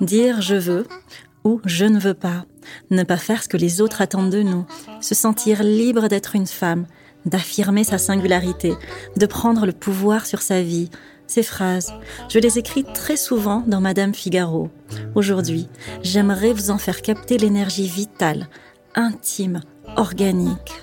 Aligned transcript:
Dire 0.00 0.40
je 0.40 0.56
veux 0.56 0.86
ou 1.44 1.60
je 1.64 1.84
ne 1.84 1.98
veux 1.98 2.14
pas, 2.14 2.44
ne 2.90 3.02
pas 3.02 3.16
faire 3.16 3.42
ce 3.42 3.48
que 3.48 3.56
les 3.56 3.80
autres 3.80 4.02
attendent 4.02 4.30
de 4.30 4.42
nous, 4.42 4.66
se 5.00 5.14
sentir 5.14 5.62
libre 5.62 6.08
d'être 6.08 6.36
une 6.36 6.46
femme, 6.46 6.86
d'affirmer 7.24 7.84
sa 7.84 7.98
singularité, 7.98 8.74
de 9.16 9.26
prendre 9.26 9.66
le 9.66 9.72
pouvoir 9.72 10.26
sur 10.26 10.42
sa 10.42 10.62
vie. 10.62 10.90
Ces 11.26 11.42
phrases, 11.42 11.94
je 12.28 12.38
les 12.38 12.58
écris 12.58 12.84
très 12.84 13.16
souvent 13.16 13.62
dans 13.66 13.80
Madame 13.80 14.14
Figaro. 14.14 14.68
Aujourd'hui, 15.14 15.68
j'aimerais 16.02 16.52
vous 16.52 16.70
en 16.70 16.78
faire 16.78 17.02
capter 17.02 17.38
l'énergie 17.38 17.86
vitale, 17.86 18.48
intime, 18.96 19.60
organique. 19.96 20.82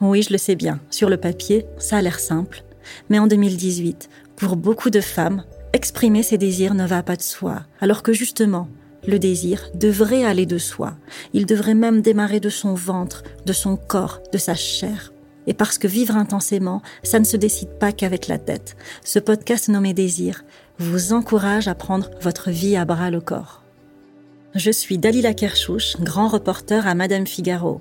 Oui, 0.00 0.22
je 0.22 0.30
le 0.30 0.38
sais 0.38 0.54
bien, 0.54 0.78
sur 0.90 1.10
le 1.10 1.16
papier, 1.16 1.66
ça 1.78 1.96
a 1.96 2.02
l'air 2.02 2.20
simple. 2.20 2.62
Mais 3.08 3.18
en 3.18 3.26
2018, 3.26 4.08
pour 4.36 4.54
beaucoup 4.56 4.90
de 4.90 5.00
femmes, 5.00 5.42
exprimer 5.72 6.22
ses 6.22 6.38
désirs 6.38 6.74
ne 6.74 6.86
va 6.86 7.02
pas 7.02 7.16
de 7.16 7.22
soi, 7.22 7.62
alors 7.80 8.02
que 8.02 8.12
justement, 8.12 8.68
le 9.06 9.18
désir 9.18 9.68
devrait 9.74 10.24
aller 10.24 10.46
de 10.46 10.58
soi. 10.58 10.94
Il 11.32 11.46
devrait 11.46 11.74
même 11.74 12.02
démarrer 12.02 12.40
de 12.40 12.48
son 12.48 12.74
ventre, 12.74 13.22
de 13.44 13.52
son 13.52 13.76
corps, 13.76 14.20
de 14.32 14.38
sa 14.38 14.54
chair. 14.54 15.12
Et 15.46 15.54
parce 15.54 15.78
que 15.78 15.86
vivre 15.86 16.16
intensément, 16.16 16.82
ça 17.04 17.20
ne 17.20 17.24
se 17.24 17.36
décide 17.36 17.78
pas 17.78 17.92
qu'avec 17.92 18.26
la 18.26 18.38
tête. 18.38 18.76
Ce 19.04 19.18
podcast 19.18 19.68
nommé 19.68 19.94
Désir 19.94 20.44
vous 20.78 21.12
encourage 21.12 21.68
à 21.68 21.74
prendre 21.74 22.10
votre 22.20 22.50
vie 22.50 22.76
à 22.76 22.84
bras 22.84 23.10
le 23.10 23.20
corps. 23.20 23.62
Je 24.54 24.70
suis 24.70 24.98
Dalila 24.98 25.34
Kershouch, 25.34 25.96
grand 26.00 26.28
reporter 26.28 26.86
à 26.86 26.94
Madame 26.94 27.26
Figaro. 27.26 27.80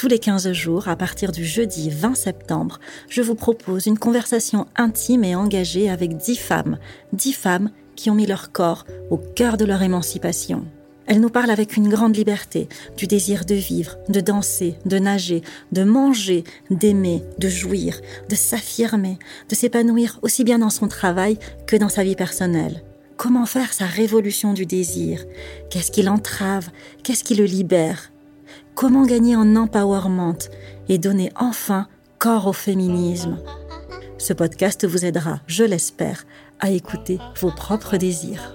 Tous 0.00 0.08
les 0.08 0.18
15 0.18 0.52
jours, 0.52 0.88
à 0.88 0.96
partir 0.96 1.30
du 1.30 1.44
jeudi 1.44 1.90
20 1.90 2.14
septembre, 2.14 2.80
je 3.10 3.20
vous 3.20 3.34
propose 3.34 3.84
une 3.84 3.98
conversation 3.98 4.66
intime 4.74 5.24
et 5.24 5.34
engagée 5.34 5.90
avec 5.90 6.16
10 6.16 6.36
femmes, 6.36 6.78
10 7.12 7.34
femmes 7.34 7.70
qui 7.96 8.08
ont 8.08 8.14
mis 8.14 8.24
leur 8.24 8.50
corps 8.50 8.86
au 9.10 9.18
cœur 9.18 9.58
de 9.58 9.66
leur 9.66 9.82
émancipation. 9.82 10.64
Elles 11.06 11.20
nous 11.20 11.28
parlent 11.28 11.50
avec 11.50 11.76
une 11.76 11.90
grande 11.90 12.16
liberté 12.16 12.66
du 12.96 13.06
désir 13.06 13.44
de 13.44 13.54
vivre, 13.54 13.98
de 14.08 14.20
danser, 14.20 14.76
de 14.86 14.98
nager, 14.98 15.42
de 15.70 15.84
manger, 15.84 16.44
d'aimer, 16.70 17.22
de 17.36 17.50
jouir, 17.50 18.00
de 18.30 18.36
s'affirmer, 18.36 19.18
de 19.50 19.54
s'épanouir 19.54 20.18
aussi 20.22 20.44
bien 20.44 20.60
dans 20.60 20.70
son 20.70 20.88
travail 20.88 21.36
que 21.66 21.76
dans 21.76 21.90
sa 21.90 22.04
vie 22.04 22.16
personnelle. 22.16 22.82
Comment 23.18 23.44
faire 23.44 23.74
sa 23.74 23.84
révolution 23.84 24.54
du 24.54 24.64
désir? 24.64 25.26
Qu'est-ce 25.68 25.90
qui 25.90 26.02
l'entrave? 26.02 26.70
Qu'est-ce 27.02 27.22
qui 27.22 27.34
le 27.34 27.44
libère? 27.44 28.10
Comment 28.74 29.04
gagner 29.04 29.36
en 29.36 29.56
empowerment 29.56 30.38
et 30.88 30.98
donner 30.98 31.30
enfin 31.36 31.86
corps 32.18 32.46
au 32.46 32.52
féminisme? 32.52 33.38
Ce 34.18 34.32
podcast 34.32 34.86
vous 34.86 35.04
aidera, 35.04 35.40
je 35.46 35.64
l'espère, 35.64 36.24
à 36.60 36.70
écouter 36.70 37.18
vos 37.40 37.50
propres 37.50 37.96
désirs. 37.96 38.54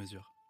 mesure. 0.01 0.40